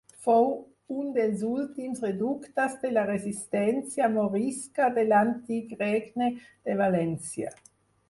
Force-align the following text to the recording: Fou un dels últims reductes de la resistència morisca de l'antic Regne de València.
Fou 0.27 0.47
un 1.01 1.11
dels 1.17 1.43
últims 1.49 2.01
reductes 2.05 2.79
de 2.87 2.91
la 2.95 3.05
resistència 3.11 4.11
morisca 4.17 4.91
de 4.99 5.07
l'antic 5.13 5.81
Regne 5.87 6.35
de 6.43 6.81
València. 6.85 7.59